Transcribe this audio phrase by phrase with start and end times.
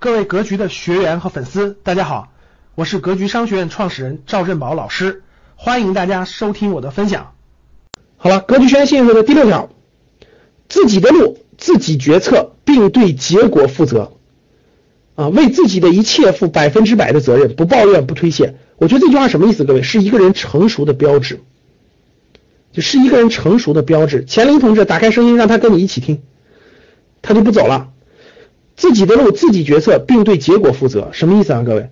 [0.00, 2.32] 各位格局的学员和粉丝，大家好，
[2.76, 5.24] 我是格局商学院创始人赵振宝老师，
[5.56, 7.32] 欢迎大家收听我的分享。
[8.16, 9.70] 好了，格局学院信任的第六条，
[10.68, 14.12] 自己的路自己决策，并对结果负责
[15.16, 18.54] 啊，为自己的一切负百分之百的责任，不抱怨不推卸。
[18.76, 19.64] 我觉得这句话什么意思？
[19.64, 21.40] 各位，是一个人成熟的标志，
[22.70, 24.24] 就是一个人成熟的标志。
[24.24, 26.22] 钱林同志，打开声音，让他跟你一起听，
[27.20, 27.90] 他就不走了。
[28.78, 31.64] 自己的路自己决策，并对结果负责，什么意思啊？
[31.66, 31.90] 各位，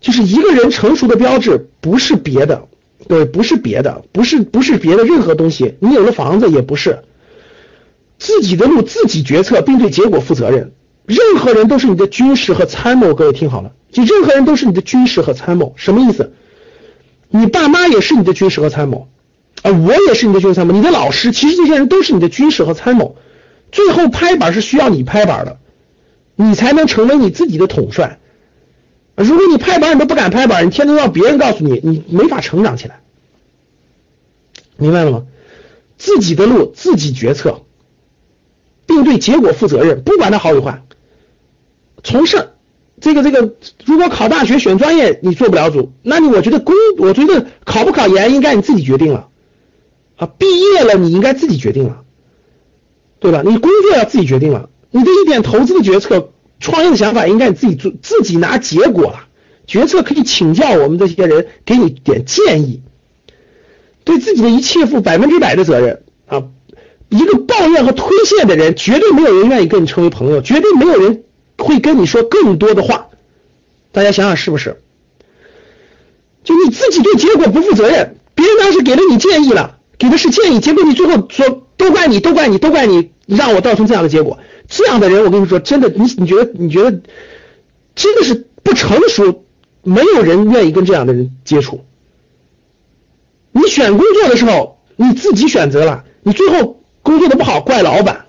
[0.00, 2.66] 就是一个人成熟的标志，不是别的，
[3.06, 5.74] 对，不是别的，不是不是别的任何东西。
[5.80, 7.00] 你有了房子也不是，
[8.18, 10.72] 自己的路自己决策，并对结果负责任。
[11.04, 16.32] 任何人都是你的军师和参谋，各位听好了，就任何人都是你的军师和参谋，什么意思？
[17.28, 19.08] 你爸妈也是你的军师和参谋，
[19.60, 23.16] 啊，我也是你的军师参谋，你的老师，其实这些人都是你的军师和参谋。
[23.70, 25.58] 最后拍板是需要你拍板的。
[26.40, 28.20] 你才能成为你自己的统帅。
[29.16, 33.00] 如果你拍板你都不敢拍板，你天天让别人告诉你，你没法成长起来。
[34.76, 35.26] 明白了吗？
[35.96, 37.62] 自己的路自己决策，
[38.86, 40.84] 并对结果负责任，不管它好与坏。
[42.04, 42.50] 从事
[43.00, 49.28] 这个这个，如果考大学选专业你做不了主，那你我觉得工，我觉得考不考研应该你自己决定了
[50.14, 50.30] 啊。
[50.38, 52.04] 毕业了你应该自己决定了，
[53.18, 53.42] 对吧？
[53.44, 54.70] 你工作要自己决定了。
[54.90, 59.26] 你的一点投资的决策、创业的想法，应该你自己做，自己拿结果了。
[59.66, 62.82] 决策可以请教我们这些人，给你点建议。
[64.04, 66.44] 对自己的一切负百分之百的责任啊！
[67.10, 71.24] 一个抱怨和推卸的人，绝对没有人愿意跟你成为朋友，绝对没有人
[71.58, 73.08] 会跟你说更多的话。
[73.92, 74.80] 大家想想是不是？
[76.44, 84.38] 就你自己对结果不负责任，别人当时给了你建议了，给的是建议，结果你最后说都怪你，都怪你，都怪你，让我造成这样的结果。
[84.66, 87.00] 这样的人，我跟你说，真的，你你觉得你觉得
[87.94, 89.44] 真的是不成熟，
[89.82, 91.84] 没有人愿意跟这样的人接触。
[93.52, 98.26] 你选工作的时候，你自己选择了，你最后工作的不好，怪老板。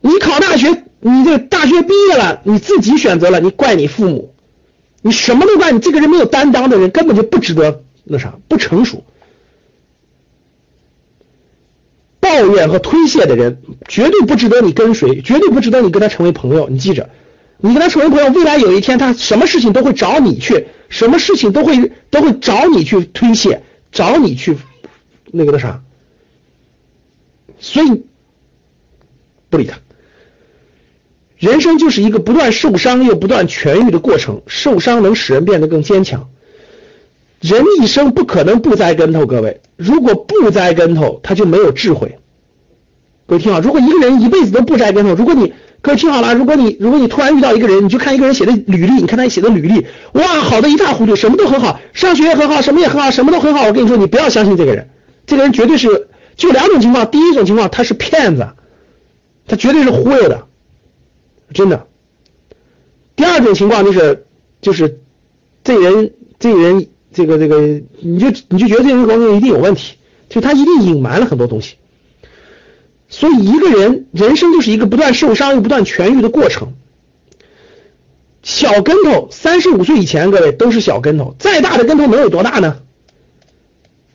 [0.00, 4.34] 你考大学，你这大学毕业了，你自己选择了，你怪你父母。
[5.02, 9.04] 你什么都怪你，这个人没有担当的人，根本就不值得那啥，不成熟。
[12.30, 16.68] 抱怨和推卸的人绝对不值得你跟随，绝对不值得你跟他成为朋友。
[16.68, 17.10] 你记着，
[17.58, 24.56] 你跟他成为朋友，未来有一天他什么事情都会找你去，什么事情都会都会找你去推卸，找你去
[25.32, 25.82] 那个那啥。
[27.58, 28.04] 所以
[29.48, 29.78] 不理他。
[31.36, 36.30] 人生就是一个不断受伤又不断痊愈的过程，受伤能使人变得更坚强。
[37.40, 42.18] 人一生不可能不栽跟头，各位，如果不栽跟头，他就没有智慧。
[43.30, 45.52] 各位听好，如果一个人一辈子都不摘跟头，如果你
[45.82, 53.68] 各位听好了，如果你如果你突然遇到一个人，你就看一个人写的履历，你看他写的履历，哇，好的一塌糊涂，什么都很好，上学也很好，什么也很好，什么都很好。
[53.68, 54.88] 我跟你说，你不要相信这个人，
[55.26, 58.48] 这个人绝对是就两种情况，第一种情况他是骗子，
[59.46, 60.48] 他绝对是忽悠的，
[61.54, 61.86] 真的。
[63.14, 64.26] 第二种情况就是
[64.60, 64.98] 就是
[65.62, 66.10] 这人
[66.40, 66.88] 这人。
[67.12, 67.60] 这个这个，
[68.00, 69.94] 你就你就觉得这人工作一定有问题，
[70.28, 71.74] 就他一定隐瞒了很多东西。
[73.10, 76.72] 所以一个人人生就是一个不断受伤又不断痊愈的过程。
[78.42, 82.78] 小跟头，三十五岁以前，各位都是小跟头，再大的跟头能有多大呢？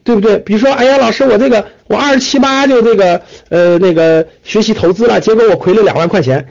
[0.03, 0.39] 对不对？
[0.39, 6.47] 比如说，哎呀，老师，我这个我二十七八就这个呃那个学习投资了，结果我亏了两万块钱，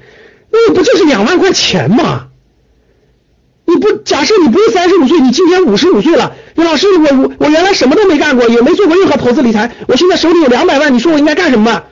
[0.53, 2.29] 那不就是两万块钱吗？
[3.65, 6.37] 你不假设你不是三十五岁，你今年五十五岁了。
[6.55, 9.73] 你老师，我我我原来什么都没干过，也没做过任何投资理财。
[9.89, 11.85] 我现在手里有两百万，你说我应该干什么？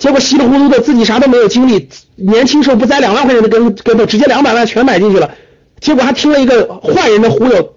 [0.00, 5.32] 结果稀里糊涂的自己啥都没有经历，年轻时候不栽两万块钱的跟跟头，直接两百万全买进去了。
[5.78, 7.74] 结果还听了一个坏人的忽悠，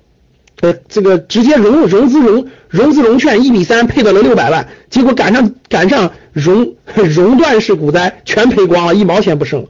[0.61, 9.67] 呃，这个直接融融资融融资融券一比三配到了六百万，结果赶上赶上熔 熔断式股灾，全赔光了，一毛钱不剩。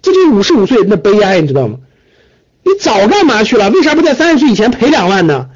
[0.00, 1.76] 这就是五十五岁那悲哀，你知道吗？
[2.62, 3.68] 你早干嘛去了？
[3.68, 5.48] 为啥不在三十岁以前赔两万呢？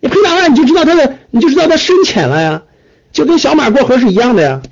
[0.00, 2.62] 你赔两万，你就知道他的，你就知道他深浅了呀，
[3.12, 4.62] 就跟小马过河是一样的呀。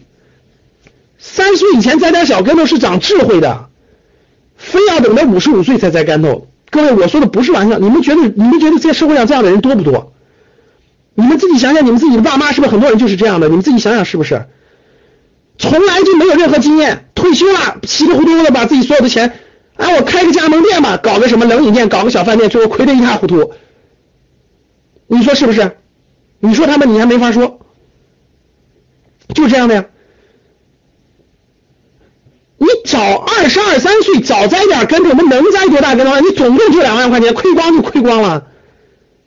[1.24, 3.68] 三十岁以前栽点小跟头是长智慧的，
[4.56, 6.48] 非要等到五十五岁才栽跟头。
[6.68, 10.12] 各位，我说的不是玩笑，你们觉得你们觉得在社会上这样的人多不多？
[11.14, 13.48] 你们自己想想，你们自己的爸妈是不是很多人就是这样的？
[13.48, 14.46] 你们自己想想是不是？
[15.58, 19.32] 从来就没有任何经验，退休了稀里糊涂的把自己所有的钱。
[19.76, 23.52] 哎，我开个加盟店吧，搞个什么冷饮店，搞个小饭店，最后亏得一塌糊涂。
[25.06, 25.76] 你说是不是？
[26.40, 27.60] 你说他们，你还没法说，
[29.34, 29.84] 就这样的呀。
[32.84, 36.18] 早二十二三岁早栽点跟头，我们能栽多大跟头？
[36.20, 38.44] 你总共就两万块钱，亏光就亏光了。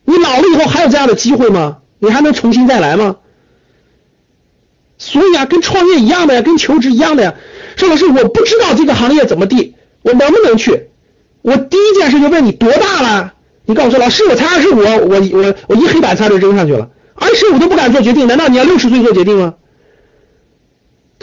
[0.04, 1.78] 你老了以后还有这样的机会吗？
[2.00, 3.18] 你还能重新再来吗？
[4.98, 7.34] 所以啊，跟创业一样的呀，跟求职一样的呀。
[7.75, 10.90] 说老师，我不知道这个行业怎么地，我能不能去？
[11.42, 13.34] 我第一件事就问你多大了？
[13.66, 19.56] 你告诉我说，老师，我才二十五，我我我一黑板擦就扔上去了，二十五都不敢做决定，难道你要六十岁做决定吗？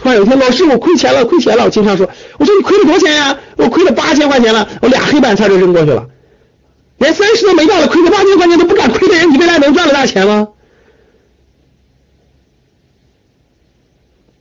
[0.02, 1.64] 突然有一天，老师，我亏钱了，亏钱了。
[1.64, 2.08] 我经常说，
[2.38, 3.38] 我说你亏了多少钱呀？
[3.56, 6.08] 我亏了八千块钱了，我俩黑板擦就扔过去了，
[6.98, 10.48] 连三十都没到了，亏了八千块钱都不敢亏的人，你未来能赚了大钱吗？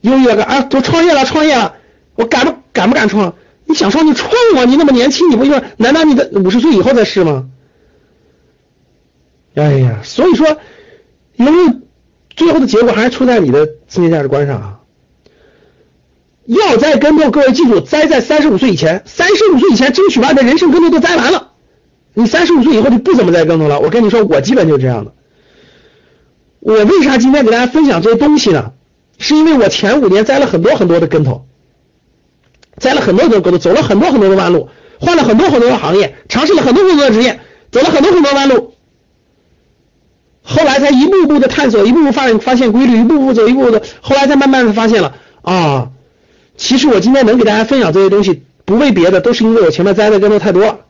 [0.00, 1.76] 又一个啊，都创业了，创业了，
[2.16, 3.32] 我敢不敢不敢创？
[3.66, 4.64] 你想创你创啊！
[4.64, 7.46] 你那么年轻，你不说，难道你的五十岁以后再试吗？
[9.54, 10.58] 哎呀，所以说，
[11.36, 11.76] 因为
[12.30, 14.80] 最后的结果还是出在你的资金价值观上啊。
[16.46, 19.02] 要栽跟头，各位记住，栽在三十五岁以前。
[19.06, 21.52] 三十五岁以前，争取把你的人生跟头都栽完了。
[22.14, 23.80] 你三十五岁以后就不怎么栽跟头了。
[23.80, 25.12] 我跟你说，我基本就是这样的。
[26.60, 28.72] 我为啥今天给大家分享这些东西呢？
[29.18, 31.46] 是因为我前五年栽了很多很多的跟头，
[32.78, 34.68] 栽了很多很多跟头，走了很多很多的弯路，
[34.98, 37.40] 换了很多很多的行业，尝试了很多很多的职业，
[37.70, 38.74] 走了很多很多弯路，
[40.42, 45.90] 后来才一步步的探索，一步步发发现规律，一步步走，一步步的，后来才慢慢的发现了啊。
[46.56, 50.80] 其实我今天能给大家分享这些东西，不为别的，都是因为我前面栽的跟头太多了，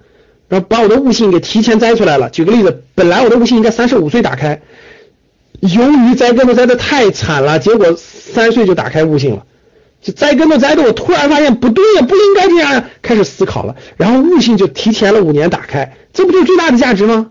[0.49, 2.31] 然后把我的悟性给提前栽出来了。
[2.31, 4.61] 举个例子，本来我的悟性应该三十五岁打开，
[5.61, 9.45] 由于栽跟头栽的太惨了，结果三岁就打开悟性了。
[10.01, 17.31] 就栽跟头栽的，我突然发现不对呀，不应该这样，开始思考了，然后悟性就提前了五年打开，这不就是最大的价值吗？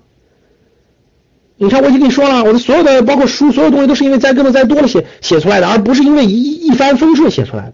[1.57, 7.73] 你看，我已经跟你说了，我的所有的包括书，所有东西都是因为栽跟头栽多了写写出来的，而不是因为一一帆风顺写出来的。